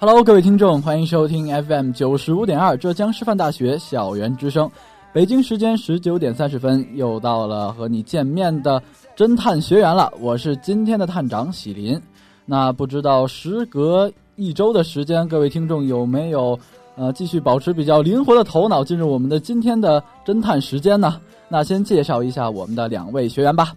[0.00, 4.70] Hello，各位听众，欢迎收听 FM 九十五点二浙江师范大学校园之声。
[5.12, 8.82] 北京时间十九点三十分，又到了和你见面的
[9.14, 10.10] 侦探学员了。
[10.20, 12.00] 我是今天的探长喜林。
[12.46, 16.58] 那不知道时隔一周的时间，各位听众有没有
[16.98, 21.20] 呃继续保持比较灵活的头脑，进入我们的今天的侦探时间呢？
[21.48, 23.72] 那先介绍一下我们的两位学员吧。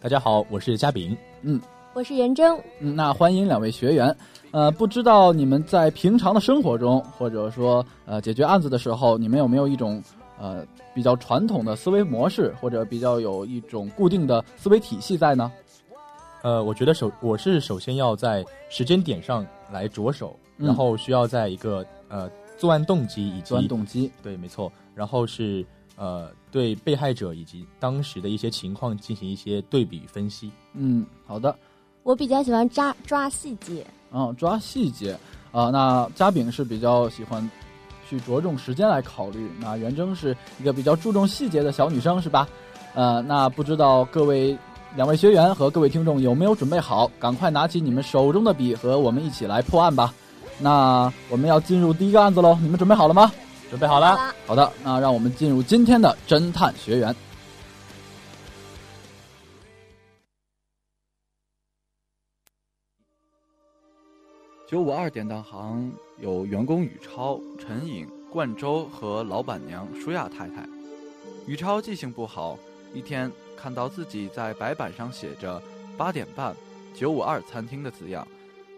[0.00, 1.14] 大家好，我是嘉炳。
[1.42, 1.60] 嗯，
[1.92, 2.58] 我是袁征。
[2.80, 4.16] 嗯，那欢迎两位学员。
[4.52, 10.02] 呃，不知道你们在平常的生活中，或者说呃解决案子的时候，你们有没有一种
[10.40, 10.64] 呃
[10.94, 15.52] 比较传统的思维模式，或者比较有一种固定的思维体系在呢？
[16.42, 25.64] 呃，我觉得首我是首先要在时间点上来着手，然后需要在一个呃作案动机以及作案动机对，没错，然后是
[25.96, 30.50] 呃对被害者以及当时的一些情况进行一些对比分析。
[30.74, 31.54] 嗯，好的。
[32.02, 33.86] 我比较喜欢抓抓细节。
[34.12, 35.16] 嗯，抓细节
[35.52, 37.48] 啊，那嘉炳是比较喜欢
[38.08, 42.48] 去着重时间来考虑，那袁征是一个比较注重细节的小女生，是吧？
[42.94, 44.58] 呃，那不知道各位
[44.96, 47.10] 两位学员和各位听众有没有准备好？
[47.18, 50.12] 赶快拿起你们手中的笔，和我们一起来破案吧！
[50.58, 53.32] 那我们要进入第一个案子喽，你们准备好了吗？
[53.70, 54.34] 准备好了。
[54.46, 57.14] 好的，那让我们进入今天的侦探学员。
[64.68, 70.66] 九五二典当行有员工宇超、陈颖、冠周和老板娘舒亚太太。
[71.46, 72.58] 宇超记性不好，
[72.94, 75.62] 一天看到自己在白板上写着
[75.98, 76.56] “八点半，
[76.94, 78.26] 九五二餐厅”的字样，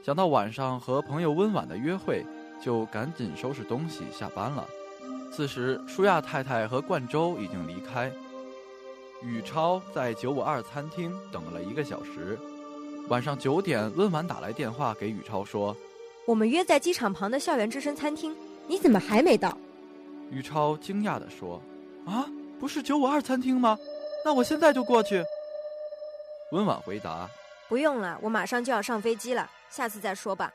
[0.05, 2.23] 想到晚上和朋友温婉的约会，
[2.63, 4.69] 就赶紧收拾东西下班了。
[5.33, 8.13] 此时，舒亚太太和冠周已经离开，
[9.23, 12.39] 宇超在九五二餐厅等了一个小时。
[13.09, 15.75] 晚上九点，温婉打来电话给宇超说
[16.29, 18.37] ：“我们约在机场旁的校园之声餐厅，
[18.67, 19.57] 你怎么还没到？”
[20.31, 21.59] 宇超惊讶地说
[22.05, 22.27] ：“啊，
[22.61, 23.79] 不是九五二餐厅吗？
[24.23, 25.25] 那我现在就过去。”
[26.53, 27.27] 温婉回答
[27.71, 30.53] ：“不用了，我马上就要上飞机了，下次再说吧。”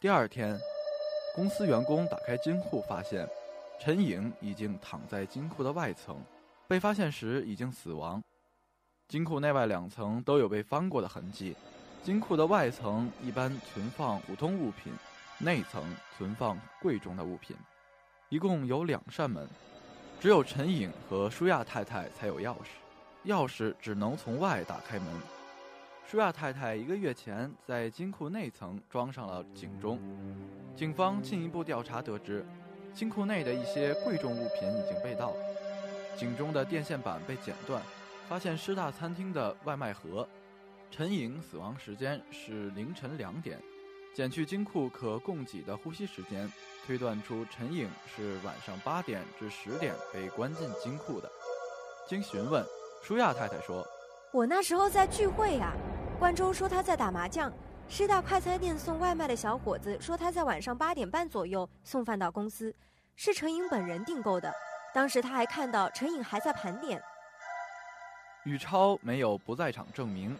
[0.00, 0.58] 第二天，
[1.36, 3.28] 公司员工打开金库，发现
[3.80, 6.20] 陈颖已经躺在金库的外层，
[6.66, 8.20] 被发现时已经死亡。
[9.06, 11.56] 金库内外两层都有被翻过的痕迹，
[12.02, 14.92] 金库的外层一般存放普通物品，
[15.38, 17.56] 内层存放贵重的物品。
[18.28, 19.48] 一共有两扇门，
[20.20, 25.37] 只有陈颖和舒亚太太才有钥匙，钥匙只能从外打开门。
[26.10, 29.98] 舒亚太太一个月前在金库内层装上了警钟，
[30.74, 32.42] 警方进一步调查得知，
[32.94, 35.34] 金库内的一些贵重物品已经被盗，
[36.16, 37.82] 警钟的电线板被剪断。
[38.26, 40.26] 发现师大餐厅的外卖盒，
[40.90, 43.60] 陈颖死亡时间是凌晨两点，
[44.14, 46.50] 减去金库可供给的呼吸时间，
[46.86, 51.30] 推断出陈颖是晚上八点至十点被关进金库的。
[52.06, 52.64] 经询问，
[53.02, 53.86] 舒亚太太说
[54.32, 55.74] ：“我那时候在聚会呀。
[56.18, 57.50] 关周说他在打麻将，
[57.88, 62.74] 师大快餐店送外卖的小伙子说他在晚上八点半左右送饭到公司，
[63.14, 64.52] 是陈颖本人订购的。
[64.92, 67.00] 当时他还看到陈颖还在盘点。”
[68.42, 70.36] 宇超没有不在场证明。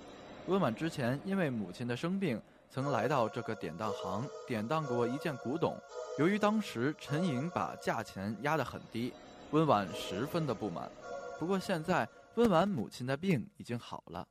[0.46, 5.78] 温婉之前因为母亲的生病，曾来到这个典当行典当过一件古董。
[6.18, 9.14] 由于当时陈颖把价钱压得很低，
[9.52, 10.90] 温婉十分的不满。
[11.38, 14.26] 不过现在温婉母亲的病已经好了。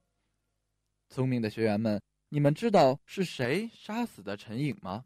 [1.10, 5.06] 聪明的学员们，你们知道是谁杀死的陈颖吗？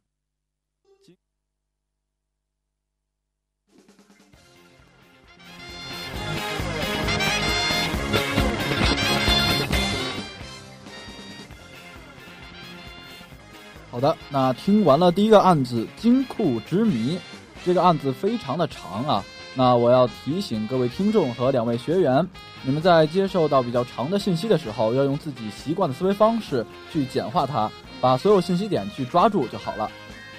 [13.90, 17.20] 好的，那听完了第一个案子“金库之谜”，
[17.64, 19.24] 这个案子非常的长啊。
[19.54, 22.26] 那我要提醒各位听众和两位学员，
[22.64, 27.70] 你们在接受到比较长的信息的时候，要用自己习惯的思维方式去简化它，
[28.00, 29.92] 把所有信息点去抓住就好了。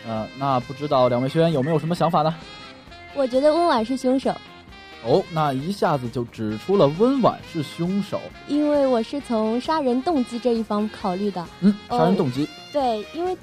[0.07, 2.35] 呃，那不知道两位学员有没有什么想法呢？
[3.15, 4.35] 我觉得温婉是凶手，
[5.05, 8.19] 哦，那一下子就指出了温婉是凶手。
[8.49, 11.47] 因为我是从杀人动机这一方考虑的。
[11.61, 12.49] 嗯，杀人动机。
[12.73, 13.37] 对，因为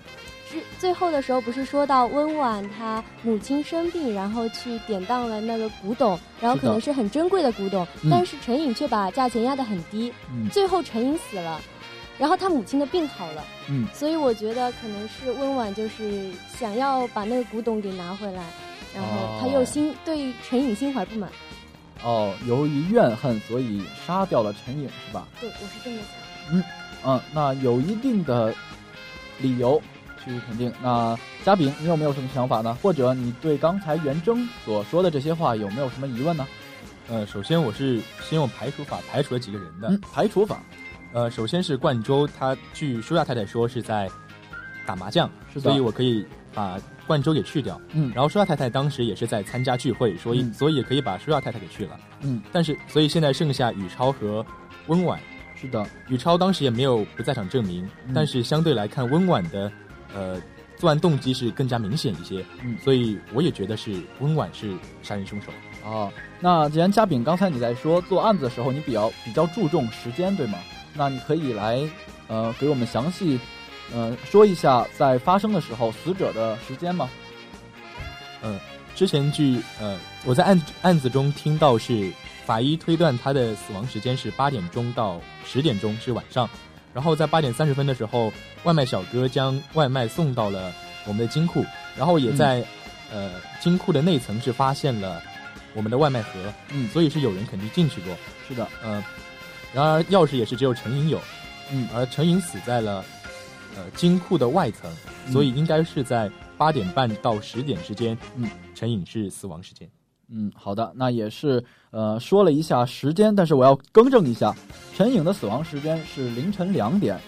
[0.50, 10.12] 最最后的时候不是说到温婉她母亲生病，然后去典当了那个古董，然后可能是很珍贵的古董，但是陈颖却把价钱压得很低。
[10.32, 11.62] 嗯，最后陈颖死了，
[12.18, 13.44] 然后他母亲的病好了。
[13.70, 18.44] 嗯，所以我觉得可能是温婉就是想要把那个古董给拿回来，
[18.96, 21.30] 然后他又心、对陈颖心怀不满。
[22.02, 25.28] 哦，由于怨恨，所以杀掉了陈颖，是吧？
[25.40, 26.56] 对，我是这么想。
[26.56, 26.64] 嗯
[27.06, 28.56] 嗯，那有一定的
[29.38, 29.82] 理由
[30.34, 30.72] 去肯定。
[30.82, 32.78] 那嘉炳，你有没有什么想法呢？
[32.82, 36.48] 或者你对刚才袁征所说的这些话有没有什么疑问呢？
[37.08, 39.88] 呃，首先我是先用排除法排除了几个人的。
[39.90, 40.60] 嗯，排除法。
[41.12, 44.08] 呃，首先是冠州，他据舒亚太太说是在
[44.86, 46.24] 打麻将，所以我可以
[46.54, 47.82] 把冠州给去掉。
[47.94, 52.00] 嗯，然后舒亚太太当时也是在参加聚会，所以、所以也可以把舒亚太太给去了。
[52.22, 54.46] 嗯，但是所以现在剩下宇超和
[54.86, 55.20] 温婉。
[55.56, 59.70] 是的，宇超当时也没有不在场证明，嗯、但是相对来看，温婉的
[60.14, 60.42] 呃
[60.78, 62.46] 作案动机是更加明显一些。
[62.64, 65.52] 嗯，所以我也觉得是温婉是杀人凶手。
[65.84, 70.58] 哦，那既然嘉炳刚才你在说做案子的时候，你比较比较注重时间，对吗？
[70.94, 71.82] 那你可以来
[72.28, 73.40] 呃给我们详细
[73.94, 77.10] 呃说一下在发生的时候死者的时间吗？
[78.42, 78.60] 嗯，
[78.96, 82.12] 之前据呃我在案案子中听到是。
[82.46, 86.50] 法医推断他的死亡时间是八点钟到十点钟，是晚上。
[86.94, 88.32] 然后在八点三十分的时候，
[88.64, 90.74] 外卖小哥将外卖送到了
[91.06, 91.64] 我们的金库，
[91.96, 92.60] 然后也在、
[93.12, 95.22] 嗯、呃金库的内层是发现了
[95.76, 96.32] 我们的外卖盒。
[96.72, 98.16] 嗯，所以是有人肯定进去过。
[98.48, 99.04] 是的，呃，
[99.74, 101.22] 然而钥匙也是只有陈颖有。
[101.72, 103.06] 嗯，而陈颖死在了
[103.76, 104.92] 呃金库的外层，
[105.32, 108.18] 所以应该是在八点半到十点之间。
[108.36, 109.88] 嗯，陈颖是死亡时间。
[110.32, 114.56] 嗯，好的，那也是呃说了一下时间，但是我要更正一下，
[114.96, 117.20] 陈颖的死亡时间是凌晨两点，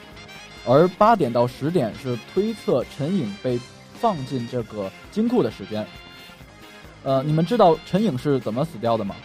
[0.67, 3.59] 而八点到十点是推测陈颖被
[3.95, 5.85] 放进这个金库的时间。
[7.03, 9.15] 呃，你们知道陈颖是怎么死掉的吗？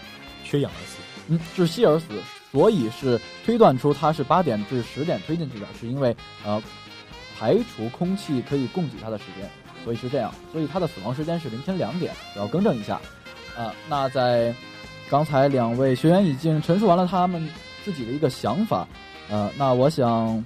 [0.43, 0.97] 缺氧而死。
[1.29, 2.07] 嗯，窒息而死，
[2.53, 6.63] 所以是推断出他是八点至十点推进去的，是因为呃
[7.39, 9.51] 排除空气可以供给他的时间，
[9.85, 12.99] 所以是这样，所以他的死亡时间是凌晨两点，我要更正一下。
[13.57, 14.55] 啊，那在
[15.09, 17.49] 刚才两位学员已经陈述完了他们
[17.85, 18.87] 自己的一个想法，
[19.31, 20.45] 呃，那我想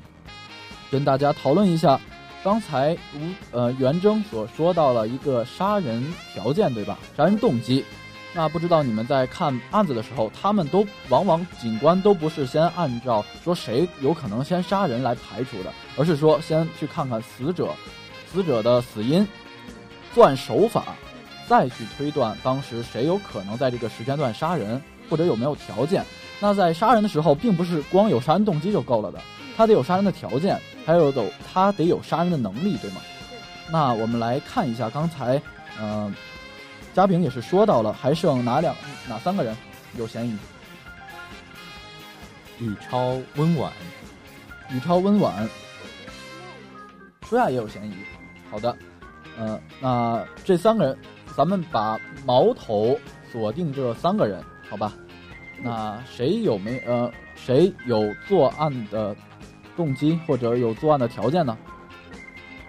[0.91, 2.01] 跟大家讨论一下，
[2.45, 3.19] 刚才吴
[3.51, 6.03] 呃袁征所说到了一个杀人
[6.33, 6.99] 条件，对吧？
[7.17, 7.85] 杀人动机。
[8.33, 17.75] 那不知道你们在看案子的时候，他们都往往警官都不是先按照说谁有可能先杀人来排除的，而是说先去看看死者，
[18.33, 19.27] 死者的死因，
[20.15, 20.95] 作案手法。
[21.51, 26.05] 再去推断当时谁有可能在这个时间段杀人，或者有没有条件。
[26.39, 29.21] 那在杀人的时候，并不是光有杀人动机就够了的，
[29.57, 33.01] 他得有杀人的条件，还有有他得有杀人的能力，对吗？
[33.69, 35.43] 那我们来看一下刚才，
[35.81, 36.15] 嗯、呃，
[36.95, 38.73] 嘉炳也是说到了，还剩哪两
[39.09, 39.57] 哪三个人
[39.97, 40.39] 有嫌疑？
[42.61, 43.73] 宇超、温婉、
[44.71, 45.49] 宇超、温婉，
[47.29, 47.95] 舒亚也有嫌疑。
[48.53, 48.77] 好的，
[49.37, 50.97] 呃，那这三个人。
[51.41, 53.01] 咱们把矛头
[53.33, 54.93] 锁定这三个人，好吧？
[55.63, 59.17] 那谁有没呃谁有作案的
[59.75, 61.57] 动机或者有作案的条件呢？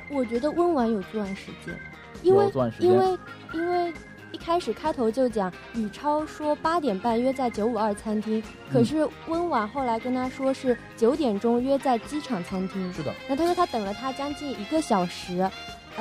[0.09, 1.77] 我觉得温婉有作案时间，
[2.23, 2.49] 因为
[2.79, 3.17] 因为
[3.53, 3.93] 因为
[4.31, 12.93] 一开始开头就讲宇超说八点半约在九五二餐厅，可是温婉后来跟他说是九点钟约在机场餐厅。
[12.93, 13.13] 是的。
[13.27, 15.45] 那他说他等了他将近一个小时。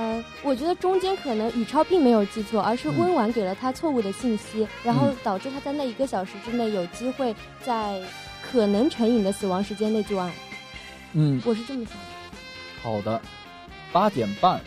[0.00, 8.00] 呃，我觉得中间可能宇超并没有记错，而是温婉给了他错误的信息，嗯、然后导致他在那一个小时之内有机会在
[8.40, 10.32] 可能陈颖的死亡时间内作案。
[11.12, 12.00] 嗯，我是这么想的。
[12.82, 13.20] 好的，
[13.92, 14.58] 八点半，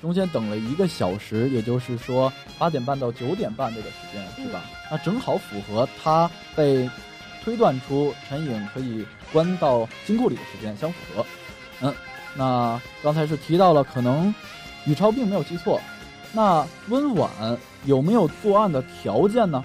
[0.00, 4.62] 中间等了一个小时，也就是说八点半到九点半这个时间是吧？
[4.64, 6.88] 嗯、那正好符合他被
[7.44, 11.26] 推断出陈颖可以关到金库里的时间相符合。
[11.82, 11.94] 嗯。
[12.34, 14.34] 那刚才是提到了，可能
[14.86, 15.80] 宇超并没有记错。
[16.32, 17.30] 那温婉
[17.84, 19.62] 有没有作案的条件呢？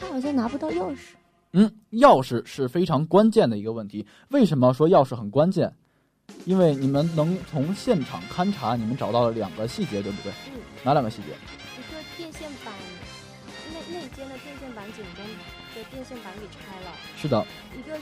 [0.00, 1.14] 他好像拿不到钥匙。
[1.52, 4.06] 嗯，钥匙是非常关键的一个问题。
[4.28, 5.72] 为什么说钥匙很关键？
[6.44, 10.32] 因为你们能从现场勘查，你们找到了两个细节，对不对？
[10.52, 10.60] 嗯。
[10.82, 11.28] 哪两个细节？
[11.28, 12.74] 一个电线板，
[13.72, 15.24] 内内间的电线板井中
[15.74, 16.90] 的电线板给拆了。
[17.16, 17.46] 是的。
[17.78, 18.00] 一个是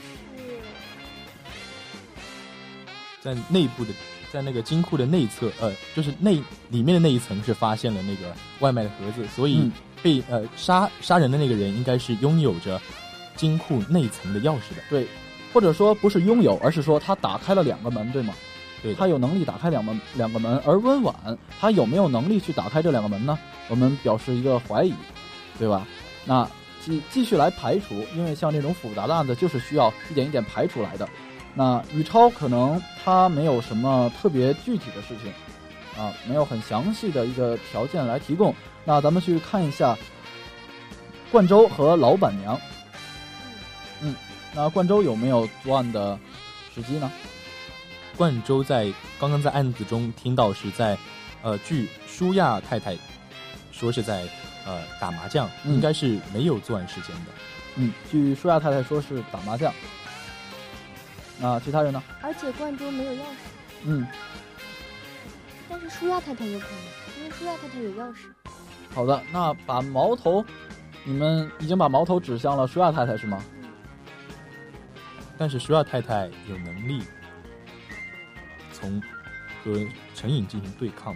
[3.21, 3.91] 在内部的，
[4.31, 9.69] 在那个金库的内侧，呃，就是内里面的那一层是发现了那个外卖的盒子，所以
[10.01, 12.81] 被呃杀杀人的那个人应该是拥有着
[13.35, 14.83] 金库内层的钥匙的。
[14.89, 15.07] 对。
[15.53, 18.33] 或者说不是拥有，而是说他打开了两个门，对吗？
[18.83, 20.61] 对，他有能力打开两门两个门。
[20.65, 21.15] 而温婉
[21.57, 23.39] 他有没有能力去打开这两个门呢？
[23.69, 24.93] 我们表示一个怀疑，
[25.57, 25.87] 对吧？
[26.25, 26.45] 那
[26.83, 31.07] 继继续来排除，因为像这种复杂的案子就是需要一点一点排除来的。
[31.55, 35.33] 那宇超可能他没有什么特别具体的事情
[35.97, 38.53] 啊，没有很详细的一个条件来提供。
[38.83, 39.97] 那咱们去看一下
[41.31, 42.59] 冠州和老板娘。
[44.01, 44.13] 嗯。
[44.57, 46.17] 那冠州有没有作案的
[46.73, 47.11] 时机呢？
[48.15, 50.97] 冠州在刚刚在案子中听到是在，
[51.41, 52.97] 呃，据舒亚太太
[53.73, 54.23] 说是在
[54.65, 57.31] 呃打麻将，应该是没有作案时间的。
[57.75, 59.73] 嗯，据舒亚太太说是打麻将。
[61.39, 62.01] 那其他人呢？
[62.21, 63.23] 而且罐中没有钥匙。
[63.83, 64.07] 嗯。
[65.67, 68.27] 但是舒亚太太有可能，因为舒亚太太有钥匙。
[68.93, 70.45] 好的，那把矛头，
[71.03, 73.43] 你们已经把矛头指向了舒亚太太是吗？
[75.37, 77.03] 但是舒亚太太有能力
[78.71, 79.01] 从
[79.63, 81.13] 和陈颖进行对抗，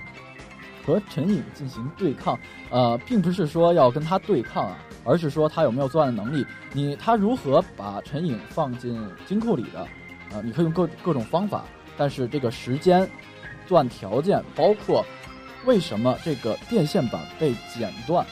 [0.86, 2.38] 和陈颖进行对抗，
[2.70, 6.46] 呃，并不是说要跟他对抗啊，而是说他有没有作案的能力。
[6.74, 9.88] 你他如何把陈颖放进金库里的？
[10.32, 11.66] 啊，你可以用各各种方法，
[11.98, 13.10] 但是这个时间、
[13.68, 15.06] 作案条件，包括
[15.66, 18.26] 为什么这个电线板被剪断，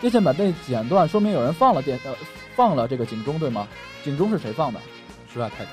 [0.00, 2.14] 电线板被剪断，说明有人放了电呃。
[2.56, 3.68] 放了这个警钟对吗？
[4.02, 4.80] 警钟是谁放的？
[5.32, 5.70] 是外太太。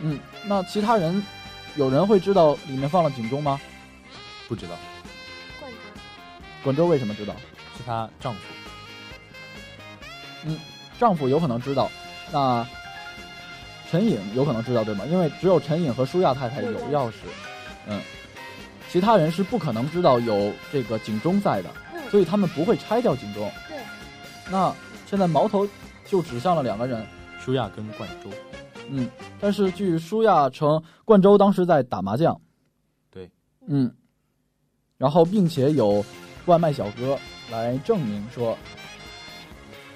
[0.00, 1.22] 嗯，那其他人
[1.76, 3.60] 有人会知道里面放了警钟吗？
[4.48, 4.72] 不知道。
[5.60, 6.00] 冠州。
[6.62, 7.36] 冠州为什么知道？
[7.76, 8.40] 是她丈夫。
[10.46, 10.58] 嗯，
[10.98, 11.90] 丈夫有可能知道。
[12.32, 12.66] 那
[13.94, 15.06] 陈颖有可能知道对吗？
[15.06, 17.12] 因为只有陈颖和舒亚太太有钥匙。
[17.86, 18.00] 嗯，
[18.90, 21.70] 其他人是不可能知道有这个警钟在的，
[22.10, 23.48] 所以他们不会拆掉警钟。
[23.68, 23.78] 对。
[24.50, 24.74] 那
[25.06, 25.64] 现在矛头。
[26.06, 27.04] 就指向了两个人，
[27.40, 28.28] 舒亚跟冠周。
[28.90, 29.08] 嗯，
[29.40, 32.38] 但是据舒亚称，冠周当时在打麻将。
[33.10, 33.28] 对，
[33.66, 33.90] 嗯，
[34.98, 36.04] 然后并且有
[36.44, 37.18] 外卖小哥
[37.50, 38.56] 来证明说，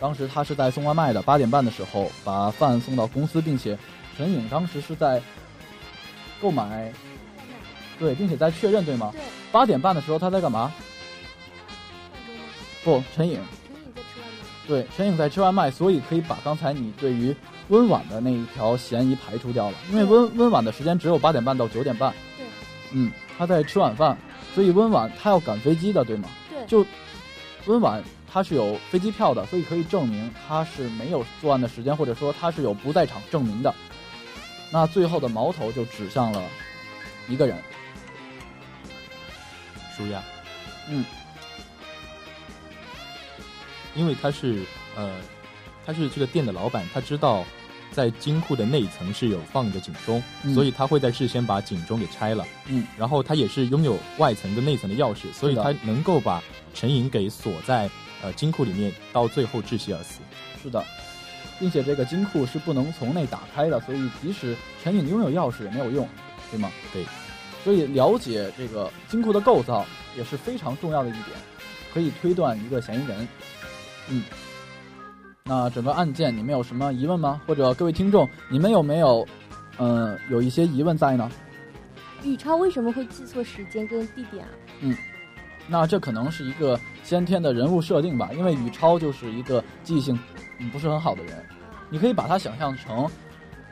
[0.00, 3.76] 当时他是在送外卖的，八点半的时候把饭送到公司，并且
[4.16, 5.20] 陈颖当时是在
[6.40, 6.92] 购买，
[7.98, 9.10] 对，并且在确认，对吗？
[9.12, 9.20] 对。
[9.50, 10.72] 八点半的时候他在干嘛？
[12.84, 13.40] 不，陈颖。
[14.66, 17.34] 对，陈颖在吃外卖，所以可以把刚才你对于
[17.68, 19.76] 温婉的那一条嫌疑排除掉了。
[19.90, 22.12] 因为温温婉的时间只有八点半到九点半。
[22.36, 22.46] 对。
[22.92, 24.16] 嗯，他在吃晚饭，
[24.54, 26.28] 所以温婉他要赶飞机的，对吗？
[26.50, 26.66] 对。
[26.66, 26.84] 就
[27.66, 33.74] 温婉他是有飞机票的，所以可以证明他是没有作案的时间，或者说他是有不在场证明的。
[34.70, 36.42] 那最后的矛头就指向了
[37.28, 37.56] 一个人，
[39.96, 40.22] 舒亚。
[40.88, 41.04] 嗯。
[43.94, 44.62] 因为他是
[44.94, 45.10] 呃，
[45.84, 47.44] 他是这个店的老板，他知道
[47.90, 50.22] 在金库的内层是有放着警钟，
[50.54, 52.46] 所以他会在事先把警钟给拆了。
[52.66, 56.40] 嗯，然后他也是拥有外层跟内层的钥匙，所以他能够把
[56.74, 57.90] 陈颖给锁在
[58.22, 60.20] 呃金库里面，到最后窒息而死。
[60.62, 60.84] 是的，
[61.58, 66.08] 并且这个金库是不能从内打开的，所以即使陈颖拥有钥匙也没有用，
[66.50, 66.70] 对吗？
[66.92, 67.04] 对，
[67.62, 71.24] 所以了解这个金库的构造也是非常重要的一点，
[71.94, 73.28] 可以推断一个嫌疑人。
[74.08, 74.22] 嗯，
[75.44, 77.40] 那整个案件你们有什么疑问吗？
[77.46, 79.26] 或者各位听众，你们有没有，
[79.78, 81.30] 嗯，有一些疑问在呢？
[82.24, 84.50] 宇超为什么会记错时间跟地点啊？
[84.80, 84.96] 嗯，
[85.68, 90.18] 那这可能是一个先天的人物设定吧，因为宇超就是一个记忆性
[90.72, 91.44] 不是很好的人，
[91.90, 93.08] 你可以把他想象成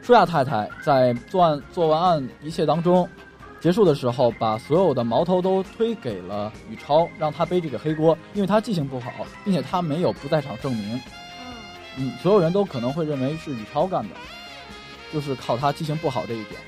[0.02, 3.08] 舒亚太太在作案做完案一切当中。
[3.58, 9.10] 结束的时候，把所有的矛头都推给了宇超，让他背这个黑锅，因为他记性不好，
[9.44, 11.00] 并且他没有不在场证明。
[11.96, 14.14] 嗯，所有人都可能会认为是宇超干的，
[15.12, 16.60] 就是靠他记性不好这一点。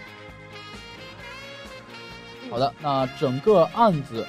[2.50, 4.26] 好的，那整个案子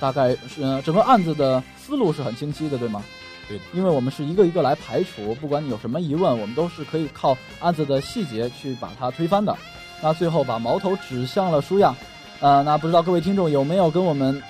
[0.00, 3.02] 大概是整个案子的思路是很清晰的，对吗？
[3.48, 9.56] 对，因为我们是一个一个来排除，不管你有什么疑问，我们都是可以靠案子的细节去把它推翻的。
[10.00, 11.94] 那最后把矛头指向了舒亚，
[12.40, 14.40] 呃，那不知道各位听众有没有跟我们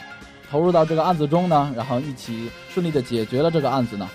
[0.50, 1.73] 投入到这个案子中呢？
[1.75, 4.09] 然后一起顺利的解决了这个案子呢？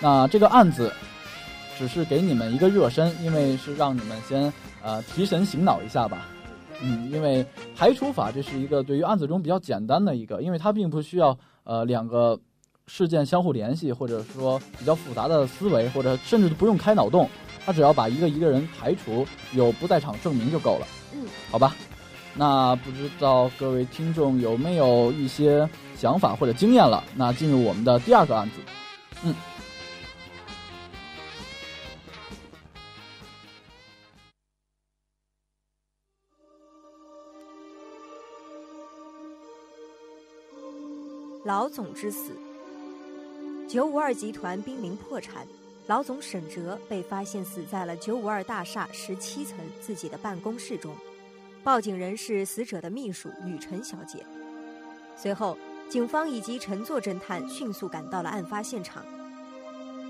[0.00, 0.92] 那这个案子
[1.76, 4.52] 只是给你们一个热身，因为是让你们先
[4.82, 6.26] 呃提神醒脑一下吧。
[6.82, 7.44] 嗯，因为
[7.76, 12.38] 排除法这是一个对于案子中比较简单的一个，因为它并不需要呃两个
[12.86, 17.28] 事件相互联系，或者说比较复杂的思维，或者甚至不用开脑洞，
[17.64, 20.86] 它只要把一个一个人排除，有不在场证明就够了。
[21.14, 21.74] 嗯，好吧。
[22.34, 27.02] 那不知道各位听众有没有一些想法或者经验了？
[27.16, 28.56] 那进入我们的第二个案子，
[29.24, 29.34] 嗯。
[41.48, 42.32] 老总之死，
[43.66, 45.46] 九五二集团濒临破产，
[45.86, 50.94] 老总沈哲被发现死在了九五二大厦十七层自己的办公室中。
[51.64, 54.22] 报警人是死者的秘书雨辰小姐。
[55.16, 55.56] 随后，
[55.88, 59.02] 警方以及陈作侦探迅速赶到了案发现场。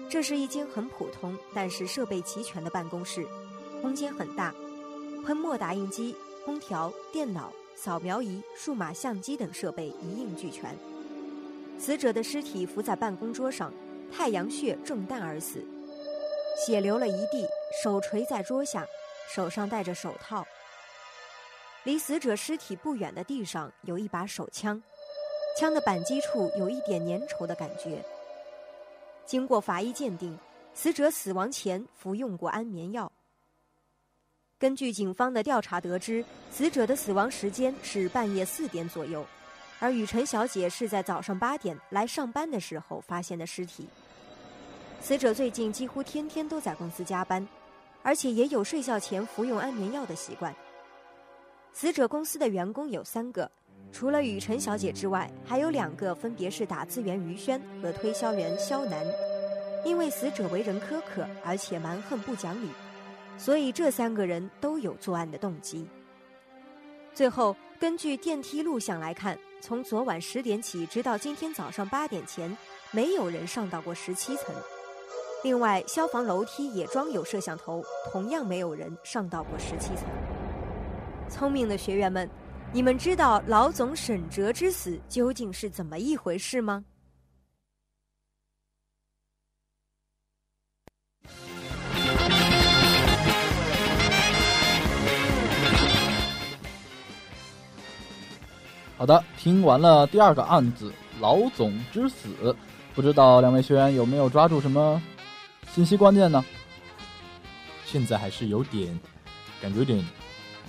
[0.09, 3.25] 这是一间很普通但是设备齐全的办公室，
[3.81, 4.53] 空间很大，
[5.25, 10.77] 喷墨打印机、空调、电脑、扫描仪、数码相机等设备一应俱全。
[11.79, 13.73] 死者的尸体伏在办公桌上，
[14.13, 15.65] 太阳穴中弹而死，
[16.67, 17.47] 血流了一地，
[17.83, 18.85] 手垂在桌下，
[19.35, 20.47] 手上戴着手套。
[21.85, 24.83] 离死者尸体不远的地上有一把手枪，
[25.57, 28.05] 枪的扳机处有一点粘稠的感觉。
[29.25, 30.37] 经过法医鉴定，
[30.75, 33.11] 死者死亡前服用过安眠药。
[34.59, 39.25] 根据警方的调查得知，死者的死亡时间是半夜四点左右，
[39.81, 43.89] 而雨辰小姐是在早上八点来上班的时候发现的尸体。
[45.01, 47.47] 死者最近几乎天天都在公司加班，
[48.03, 50.55] 而且也有睡觉前服用安眠药的习惯。
[51.73, 53.49] 死者公司的员工有三个，
[53.93, 59.07] 除了雨辰小姐之外，还有两个，分别是打字员于轩和推销员肖楠。
[59.85, 62.69] 因为死者为人苛刻，而且蛮横不讲理，
[63.39, 65.87] 所以这三个人都有作案的动机。
[67.15, 72.57] 最后，根据电梯录像来看，从昨晚十点起直到今天早上八点前，
[72.93, 74.55] 没有人上到过十七层。
[75.43, 80.05] 另外，消防楼梯也装有摄像头，同样没有人上到过十七层。
[81.29, 82.29] 聪明的学员们，
[82.73, 86.85] 你们知道老总沈哲之死究竟是怎么一回事吗？
[98.99, 102.55] 好的，听完了第二个案子“老总之死”，
[102.95, 105.01] 不知道两位学员有没有抓住什么
[105.73, 106.45] 信息关键呢？
[107.87, 108.99] 现在还是有点，
[109.63, 110.05] 感觉有点。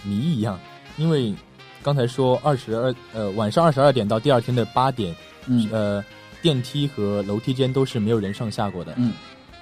[0.02, 0.58] 迷一样，
[0.96, 1.36] 因为
[1.84, 5.14] 刚才说二十二呃晚上二十二点到第二天的八点，
[5.46, 6.02] 嗯呃
[6.42, 9.12] 电梯和楼梯间都是没有人上下过的，嗯，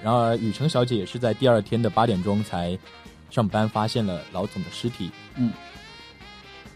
[0.00, 2.78] 然而雨橙小姐也是在第二天的八点钟才
[3.30, 5.52] 上班，发现了老总的尸体，嗯，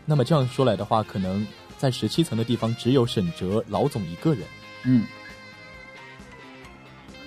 [0.05, 1.47] 那么这样说来的话，可能
[1.83, 4.47] 在十七层的地方只有沈哲老总一个人，
[4.85, 5.05] 嗯，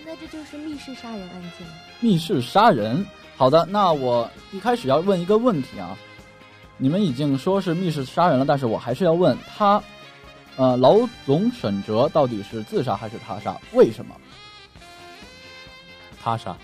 [0.06, 1.68] 那这就是密室杀人案件，
[2.00, 5.98] 密室杀人，好的，那我一开始要问一个问题啊。
[6.78, 9.84] 你们已经说是密室杀人了，但是我还是要问他，
[10.56, 13.60] 呃，老总沈哲到底是自杀还是他杀？
[13.74, 14.15] 为什么？
[16.24, 16.56] 他杀？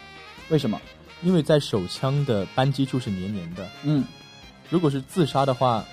[0.48, 0.80] 为什么？
[1.24, 3.68] 因为在手枪的扳机处是黏黏的。
[3.84, 4.06] 嗯，
[4.70, 5.84] 如果是自杀的话，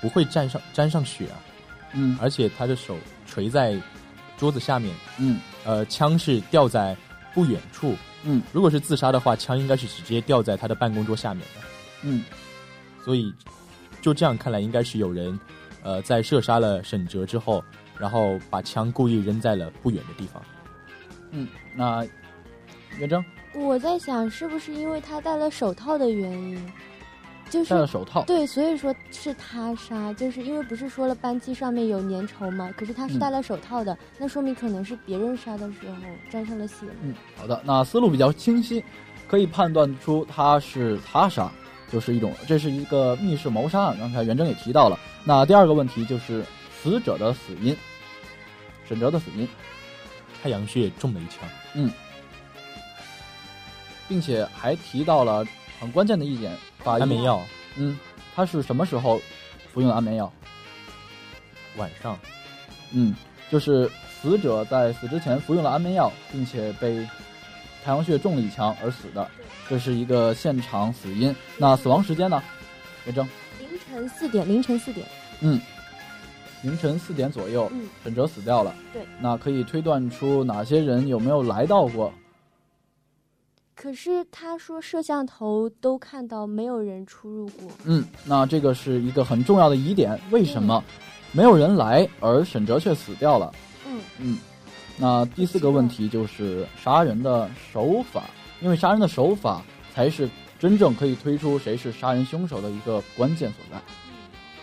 [0.00, 1.34] 不会沾上沾上血啊。
[1.92, 2.96] 嗯，而且他的手
[3.26, 3.80] 垂在
[4.36, 4.94] 桌子下面。
[5.18, 6.96] 嗯，呃，枪是掉在
[7.34, 7.94] 不远处。
[8.24, 11.60] 嗯，如果是自杀的话，枪应该是直接掉在他的办公桌下面的。
[12.02, 12.24] 嗯，
[13.04, 13.32] 所以。
[14.00, 15.38] 就这样看来，应该是有人，
[15.82, 17.62] 呃，在射杀了沈哲之后，
[17.98, 20.40] 然后把枪故意扔在了不远的地方。
[21.32, 22.06] 嗯，那
[22.96, 23.22] 元征，
[23.54, 26.72] 我在想，是不是因为他戴了手套的原因？
[27.50, 28.24] 就是戴了手套。
[28.24, 32.70] 对，所以说是他杀，就是因为不是说了扳机上面有粘稠吗？
[32.76, 35.94] 可是他是戴了手套的，那说明可能是别人杀的时候
[36.30, 36.86] 沾上了血。
[37.02, 38.84] 嗯，好的，那思路比较清晰，
[39.26, 41.50] 可以判断出他是他杀。
[41.90, 43.98] 就是一种，这是一个密室谋杀案。
[43.98, 45.00] 刚才袁征也提到了。
[45.24, 47.74] 那第二个问题就是死者的死因，
[48.86, 49.48] 沈哲的死因，
[50.42, 51.48] 太阳穴中了一枪。
[51.72, 51.90] 嗯，
[54.06, 55.46] 并且还提到了
[55.80, 56.54] 很关键的一点，
[56.92, 57.42] 安眠药。
[57.76, 57.98] 嗯，
[58.34, 59.20] 他是什么时候
[59.72, 60.32] 服用的安眠药？
[61.76, 62.18] 晚上。
[62.92, 63.14] 嗯，
[63.50, 67.06] 就是死者在死之前服用了安眠药，并且被
[67.84, 69.28] 太阳穴中了一枪而死的。
[69.68, 72.42] 这是一个现场死因，那死亡时间呢？
[73.04, 75.06] 袁征，凌晨四点，凌晨四点，
[75.40, 75.60] 嗯，
[76.62, 82.12] 凌晨四点左右，嗯，沈哲死掉了，对，那可以推断出哪些人有没有来到过？
[83.80, 87.70] 可是他说摄像头都看到没有人出入过。
[87.84, 90.20] 嗯，那这个是一个很重要的疑点。
[90.32, 90.82] 为什么
[91.30, 93.52] 没有人来，而沈哲却死掉了？
[93.86, 94.38] 嗯嗯。
[94.96, 98.24] 那第四个问题就是杀人的手法，
[98.60, 99.62] 因为杀人的手法
[99.94, 103.80] 才是真正可以推出谁是杀人凶手的一个关键所在。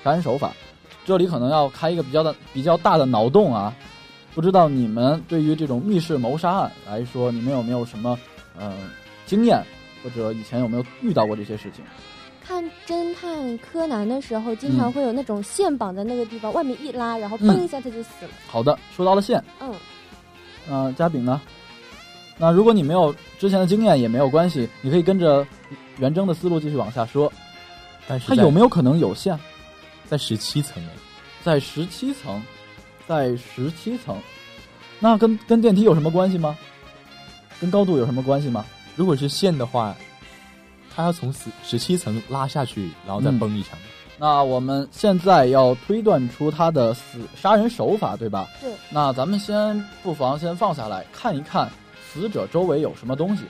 [0.03, 0.51] 杀人手法，
[1.05, 3.73] 这里可能要开一个比较的比较大的脑洞啊！
[4.33, 8.19] 不知道你们对于这种密室谋杀案来说，你们有没有什么
[8.59, 8.73] 嗯？
[9.25, 9.63] 经验，
[10.03, 11.83] 或者以前有没有遇到过这些事情？
[12.47, 18.31] 看侦探柯南的时候，经常会有那种线绑在那个地方，外面一拉，然后嘣一下他就死了。
[18.47, 19.73] 好的，说到了线，嗯，
[20.67, 21.41] 那嘉炳呢？
[22.37, 25.47] 那如果你没有之前的经验也没有关系，你可以跟着
[25.97, 27.31] 元征的思路继续往下说。
[28.07, 29.35] 但是它有没有可能有线？
[30.07, 30.91] 在十七层呢？
[31.43, 32.39] 在十七层，
[33.07, 34.15] 在十七层，
[34.99, 36.55] 那跟跟电梯有什么关系吗？
[37.59, 38.63] 跟高度有什么关系吗？
[38.95, 39.95] 如果是线的话，
[40.95, 43.77] 他要从十十七层拉下去，然后再崩一枪。
[44.17, 48.47] 那我们现在要推断出他的死杀人手法，对吧？
[48.61, 48.71] 对。
[48.89, 51.69] 那咱们先不妨先放下来看一看
[52.01, 53.43] 死者周围有什么东西。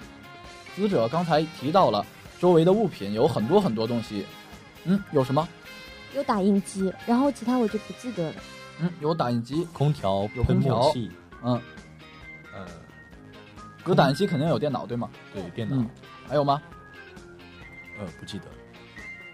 [0.76, 2.04] 死者刚才提到了
[2.40, 4.26] 周围的物品有很多很多东西，
[4.86, 5.48] 嗯，有什么？
[6.16, 8.36] 有打印机，然后其他我就不记得了。
[8.82, 10.92] 嗯，有打印机，空调，有空调，
[11.44, 11.62] 嗯，呃。
[13.86, 15.10] 有打印机肯定有电脑对吗？
[15.34, 15.84] 对，电脑。
[16.28, 16.62] 还有吗？
[18.00, 18.46] 呃，不记得，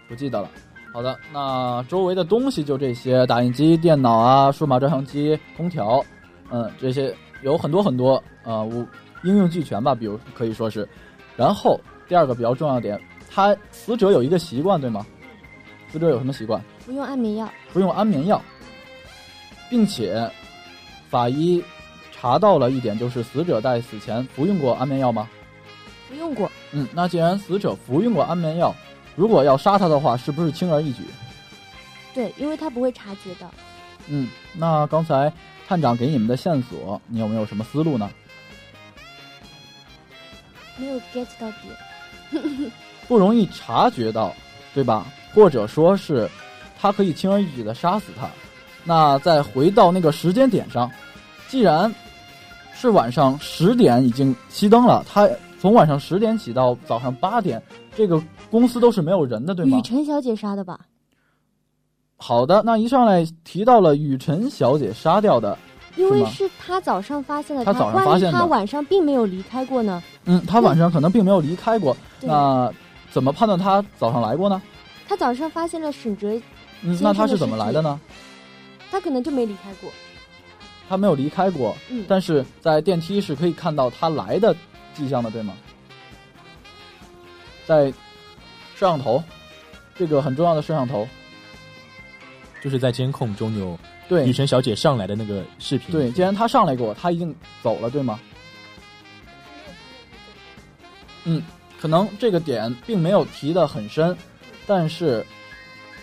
[0.08, 0.48] 不记得了。
[0.92, 6.04] 好的，那周围的东西就这些：打印机、电脑啊、数码照相机、空调，
[6.50, 8.86] 嗯，这些有很多很多啊，我
[9.24, 10.86] 应用俱全吧，比如可以说是。
[11.34, 15.06] 然后第二个比较重要点，他死者有一个习惯对吗？
[15.88, 16.62] 死者有什么习惯？
[16.84, 17.50] 不用安眠药。
[17.72, 18.40] 不用安眠药，
[19.70, 20.30] 并且
[21.08, 21.64] 法医。
[22.22, 25.28] 查到了一点，就是死者在死前服用过安眠药吗？
[26.08, 26.48] 服用过。
[26.70, 28.72] 嗯，那既然死者服用过安眠药，
[29.16, 31.02] 如果要杀他的话，是不是轻而易举？
[32.14, 33.50] 对，因为他不会察觉到。
[34.06, 35.32] 嗯，那刚才
[35.66, 38.08] 探长给你们的线索，你有没有什么思路呢？
[40.76, 41.50] 没有 get 到
[42.30, 42.70] 点。
[43.08, 44.32] 不容易察觉到，
[44.72, 45.04] 对吧？
[45.34, 46.30] 或者说是，
[46.80, 48.30] 他可以轻而易举的杀死他。
[48.84, 50.88] 那再回到那个时间点上，
[51.48, 51.92] 既然。
[52.82, 55.28] 是晚上十点已经熄灯了，他
[55.60, 57.62] 从晚上十点起到早上八点，
[57.94, 59.78] 这个公司都是没有人的，对吗？
[59.78, 60.80] 雨辰小姐杀的吧？
[62.16, 65.56] 好的，那一上来提到了雨辰小姐杀掉的，
[65.94, 70.02] 因为是他早上发现的，他早上发现的，他晚上并没有离开过呢。
[70.24, 72.68] 嗯，他晚上可能并没有离开过，那
[73.12, 74.60] 怎么判断他早上来过呢？
[75.06, 76.36] 他早上发现了沈哲，
[76.82, 78.00] 嗯，那他是怎么来的呢？
[78.90, 79.88] 他可能就没离开过。
[80.92, 84.54] 他没有离开过，嗯，但是在电梯是可以看到他来的
[84.92, 85.54] 迹象的，对吗？
[87.64, 87.90] 在
[88.76, 89.24] 摄像头，
[89.94, 91.08] 这个很重要的摄像头，
[92.60, 95.90] 就是在监控中有对雨辰小姐上来的那个视频。
[95.90, 98.20] 对，既然她上来过，她已经走了，对吗？
[101.24, 101.42] 嗯，
[101.80, 104.14] 可能这个点并没有提的很深，
[104.66, 105.24] 但是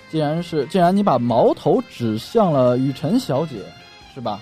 [0.10, 3.58] 既然是既然你把矛头指向了雨辰小姐，
[4.16, 4.42] 是吧？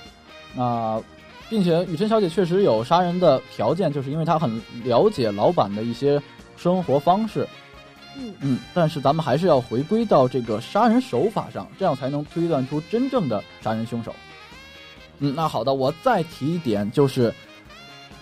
[0.56, 1.02] 那，
[1.50, 6.22] 并且雨辰小姐确实有杀人的条件，就是因为她很了解老板的一些
[6.56, 7.48] 生活方式。
[8.20, 14.16] 嗯嗯，但是咱们还是要回归到这个杀人手法上，这样才能推断出真正的杀人凶手。
[15.20, 17.32] 嗯，那好的，我再提一点，就是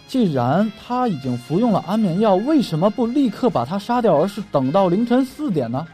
[0.08, 5.88] 既然他已经服用了安眠药，为什么不立刻把他杀掉，而是等到凌晨四点呢？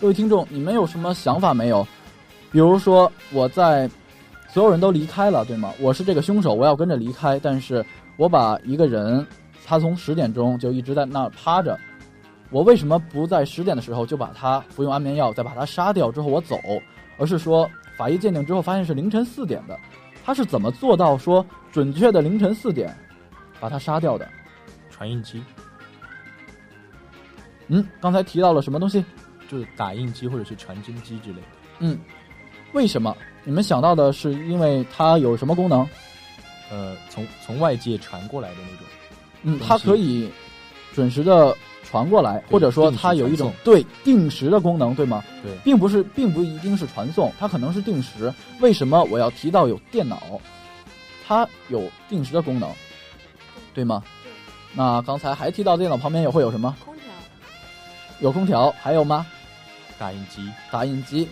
[0.00, 1.86] 各位听众，你们有什么想法没有？
[2.50, 3.88] 比如说，我在
[4.48, 5.72] 所有人都离开了，对吗？
[5.78, 7.38] 我是这个凶手，我要跟着离开。
[7.38, 7.84] 但是
[8.16, 9.24] 我把一个人，
[9.64, 11.78] 他从十点钟就一直在那儿趴着，
[12.50, 16.58] 我为什么不在十点的时候就把他服用安眠药，再把他杀掉之后我走？
[17.18, 19.78] 而是说法医鉴定之后发现是凌晨四点的，
[20.24, 22.92] 他是怎么做到说准确的凌晨四点
[23.60, 24.26] 把他杀掉的？
[24.90, 25.40] 传印机。
[27.68, 29.04] 嗯，刚才提到了什么东西？
[29.46, 31.48] 就是打印机或者是传真机之类的。
[31.78, 31.98] 嗯。
[32.72, 33.16] 为什么？
[33.44, 35.88] 你们想到的是因为它有什么功能？
[36.70, 38.86] 呃，从从外界传过来的那种。
[39.42, 40.30] 嗯，它可以
[40.94, 45.24] 准时的传过来，或者说它有一种对定时的功能，对吗？
[45.42, 48.32] 对，并不是，并不一定是传送，它可能是定时。
[48.60, 50.40] 为什么我要提到有电脑？
[51.26, 52.70] 它有定时的功能，
[53.72, 54.02] 对吗？
[54.74, 56.76] 那刚才还提到电脑旁边也会有什么？
[56.84, 57.04] 空调。
[58.20, 59.26] 有空调，还有吗？
[59.98, 61.26] 打印机，打印机。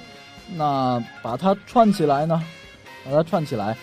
[0.57, 2.43] 那把它串起来呢？
[3.05, 3.77] 把它串起来。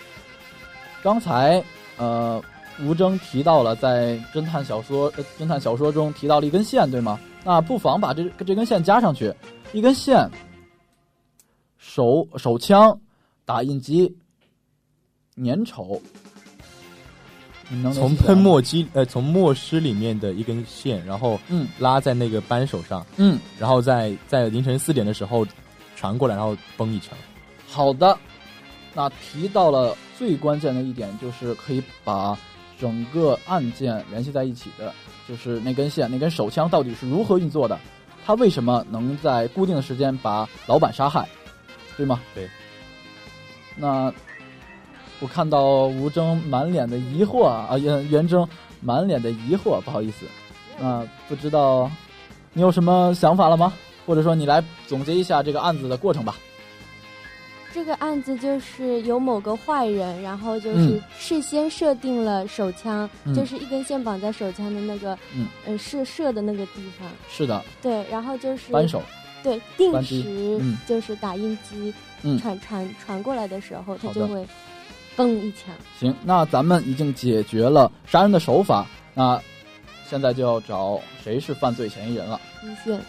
[1.02, 1.62] 刚才，
[1.96, 2.42] 呃，
[2.82, 7.18] 吴征提到了在侦探小说、侦探小说中提到了一根线，对吗？
[7.44, 9.32] 那不妨把这这根线加上去，
[9.72, 10.28] 一根线，
[11.78, 12.98] 手手枪、
[13.44, 14.16] 打印机、
[15.36, 16.00] 粘稠。
[17.92, 25.44] 从喷墨机呃，从墨师里面的一根线，然后嗯拉在那个扳手上，嗯，然后在在凌晨四点的时候
[25.96, 27.18] 传过来，然后崩一枪。
[27.68, 28.16] 好的，
[28.94, 32.38] 那提到了最关键的一点，就是可以把
[32.78, 34.94] 整个案件联系在一起的，
[35.28, 37.76] 就是那根线，那根手枪到底是如何运作的？
[38.24, 41.28] 他为什么能在固定的时间把老板杀害？
[41.96, 42.20] 对吗？
[42.32, 42.48] 对。
[43.74, 44.12] 那。
[45.18, 48.46] 我看到吴征满脸的疑惑啊，袁袁征
[48.82, 50.26] 满脸的疑惑，不好意思，
[50.78, 51.90] 啊，不知道
[52.52, 53.72] 你有什么想法了吗？
[54.06, 56.36] 或者说你来总结一下这个案子的过程吧。
[57.74, 65.18] 这个案子就是有某个坏人，然后就是事先设定了手枪，就是一根线绑在手枪的那个，
[65.66, 67.06] 嗯，射射的那个地方。
[67.28, 67.62] 是的。
[67.82, 69.02] 对，然后就是扳手。
[69.42, 71.92] 对，定时就是打印机
[72.40, 74.46] 传传传过来的时候，它就会。
[75.16, 79.40] 嘣一枪，行，那咱们已经解决了杀人的手法，那
[80.06, 82.38] 现在就要找谁是犯罪嫌疑人了。
[82.62, 83.00] 于轩，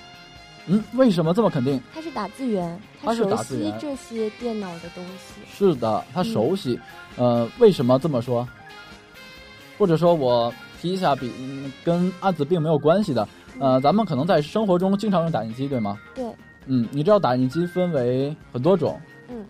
[0.68, 1.82] 嗯，为什么这么肯定？
[1.94, 5.42] 他是打字员，他是打字员，这些电脑的东西。
[5.50, 6.80] 是的，他熟悉。
[7.16, 8.48] 呃，为什么这么说？
[9.78, 11.32] 或者说我提一下，比
[11.84, 13.28] 跟案子并没有关系的。
[13.60, 15.98] 呃，咱们可能在生活中经常用打印机，对吗？
[16.14, 16.26] 对。
[16.66, 19.00] 嗯，你知道打印机分为很多种。
[19.30, 19.46] 嗯。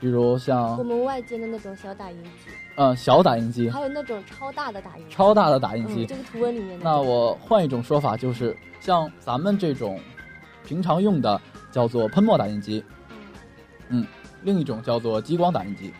[0.00, 2.30] 比如像我们外间的那种小打印机，
[2.76, 6.06] 嗯，小打印机，还有那种超大的打印机，超大的打印机。
[6.06, 9.98] 这个图文里面，那我换一种说法，就是像咱们这种
[10.68, 11.40] 平常用的
[11.72, 12.84] 叫做喷墨打印机，
[13.88, 14.06] 嗯，
[14.42, 15.90] 另一种叫做激光打印机。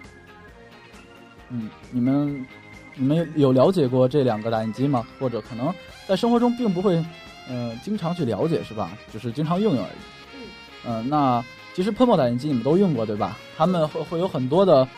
[1.49, 2.47] 嗯，你们
[2.95, 5.07] 你们有了解过这两个打印机吗？
[5.19, 5.75] 或者可能
[6.07, 7.03] 在生活中并不会，
[7.49, 8.91] 嗯，经常去了解是吧？
[9.11, 10.87] 只是经常用用而已。
[10.87, 11.43] 嗯，那。
[11.75, 13.39] 其实喷墨打印机你们都用过对吧？
[13.57, 14.89] 它们会会有很多的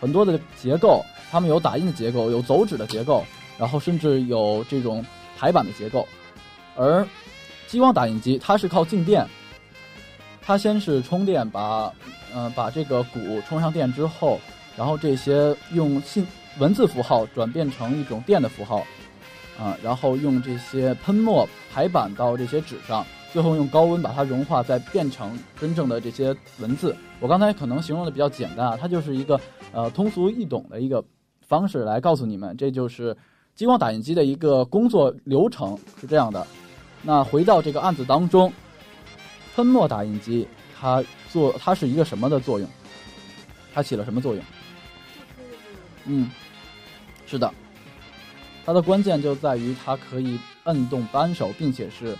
[0.00, 3.22] 很多的结构，它们有打印的结构，有走纸的结构，
[3.58, 5.04] 然后甚至有这种
[5.36, 6.08] 排版的结构。
[6.76, 7.06] 而
[7.70, 9.24] 激光打印机它是靠静电，
[10.42, 11.92] 它先是充电，把
[12.34, 14.40] 嗯把这个鼓充上电之后，
[14.76, 16.26] 然后这些用信
[16.58, 18.84] 文字符号转变成一种电的符号，
[19.56, 23.06] 啊，然后用这些喷墨排版到这些纸上。
[23.32, 26.96] 最后用高温把它融化，再变成真正的这些文字。
[27.20, 31.04] 我刚才可能形容的比较简单啊，它就是一个呃通俗易懂的一个
[31.46, 33.16] 方式来告诉你们，这就是
[33.54, 36.44] 激光打印机的一个工作流程是这样的。
[37.02, 38.52] 那回到这个案子当中，
[39.54, 40.46] 喷墨打印机
[40.78, 42.68] 它做它是一个什么的作用？
[43.72, 44.44] 它起了什么作用？
[46.06, 46.30] 嗯，
[47.26, 47.52] 是的，
[48.64, 52.16] 它的关键就在于它可以摁动扳手，并且是。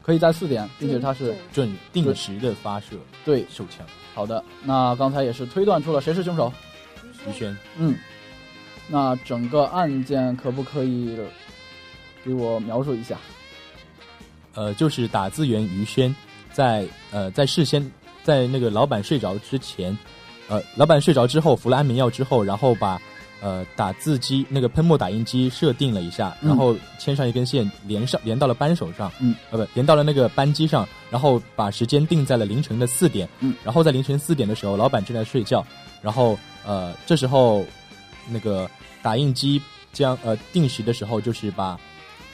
[0.00, 3.86] 可以在四点，并且它是准定时的发射对手枪。
[4.14, 6.50] 好的，那刚才也是推断出了谁是凶手，
[7.28, 7.54] 于轩。
[7.76, 7.94] 嗯，
[8.88, 11.14] 那整个案件可不可以
[12.28, 13.16] 给我描述一下？
[14.54, 16.14] 呃，就是打字员于轩，
[16.52, 17.90] 在呃在事先
[18.22, 19.96] 在那个老板睡着之前，
[20.48, 23.00] 呃老板睡着之后服了安眠药之后，然后把。
[23.40, 35.64] 呃，打字机那个喷墨打印机设定了一下，然后牵上一根线，连上连到了扳手上，嗯，呃不，连到了那个扳机上，然后把时间定在了凌晨的四点，嗯，然后在凌晨四点的时候，老板正在睡觉，
[36.02, 36.36] 然后
[36.66, 37.64] 呃这时候
[38.28, 38.68] 那个
[39.02, 39.62] 打印机
[39.92, 41.78] 将呃定时的时候就是把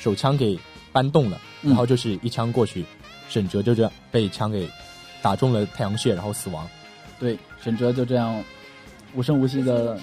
[0.04, 0.58] 手枪给
[0.92, 2.84] 扳动了，然后就是一枪过去，
[3.30, 4.68] 沈哲就这样被枪给
[5.22, 6.68] 打中了太阳穴，然后死亡。
[7.18, 8.44] 对，沈哲就这样
[9.14, 9.98] 无声无息的。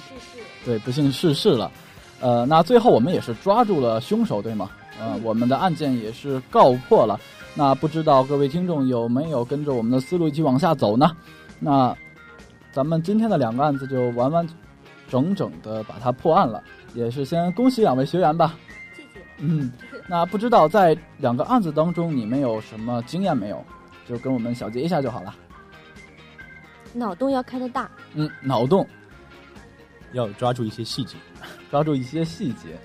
[0.66, 1.72] 对，不幸逝世了，
[2.20, 4.72] 呃，那最后我们也是抓住了凶手，对吗？
[5.00, 7.20] 呃，我们的案件也是告破了。
[7.54, 11.16] 那不知道各位听众有没有跟着我们的思路一起往下走呢？
[11.60, 11.96] 那
[12.72, 14.48] 咱们今天的两个案子就完完
[15.08, 18.56] 整整的把它破案了，也是先恭喜两位学员吧。
[18.96, 19.26] 谢谢。
[19.40, 19.72] 嗯，
[20.08, 23.64] 那不知道在两个案子当中你们有什么经验没有？
[24.08, 25.34] 就跟我们小结一下就好了。
[26.94, 27.90] 脑洞要开的大。
[28.14, 28.86] 嗯，脑洞。
[30.14, 31.16] 要抓住一些细节，
[31.70, 32.78] 抓住一些细节。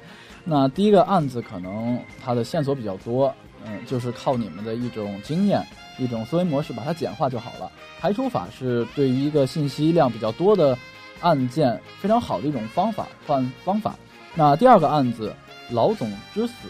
[0.44, 5.61] 那第一个案子可能它的线索比较多，嗯，就是靠你们的一种经验、
[5.98, 7.68] 一种思维模式把它简化就好了。
[7.98, 10.79] 排除法是对于一个信息量比较多的
[11.20, 13.96] 案件非常好的一种方法换方法。
[14.37, 15.35] 那第二个案子
[15.68, 16.68] 老总之死，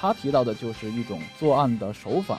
[0.00, 2.38] 他提到的就是一种作案的手法。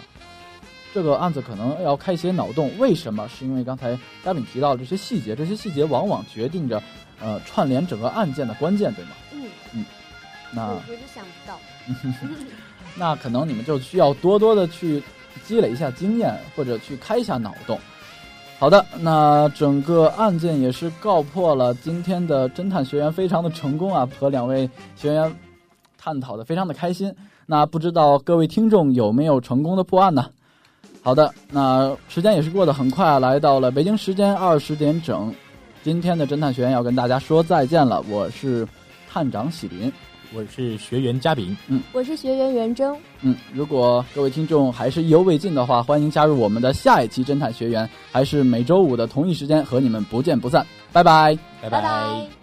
[0.91, 2.71] 这个案子可能要开一些脑洞。
[2.79, 3.27] 为什么？
[3.29, 6.81] 是因为刚才嘉宾提到这些细节，这些细节往往决定着，
[7.19, 9.11] 呃，串联整个案件的关键，对吗？
[9.31, 9.85] 嗯嗯。
[10.51, 11.59] 那我就想不到。
[12.97, 15.01] 那可能你们就需要多多的去
[15.45, 17.79] 积累一下经验，或者去开一下脑洞。
[18.57, 21.71] 好的，那整个案件也是告破了。
[21.75, 25.33] 今天的侦探学员非常的成功啊，和两位学员
[25.99, 27.15] 探讨的非常的开心。
[27.51, 30.27] 那不知道各位听众有没有成功的破案呢？
[31.01, 35.33] 好的，那时间也是过得很快啊，来到了北京时间二十点整，
[35.81, 38.03] 今天的侦探学院要跟大家说再见了。
[38.07, 38.67] 我是
[39.11, 39.91] 探长喜林。
[40.31, 52.38] 我是学员嘉炳，嗯，我是学员袁征，嗯，如果各位听众还是意犹未尽的话，欢迎加入我们的下一期侦探学员，还是每周五的同一时间和你们不见不散，拜拜，拜拜。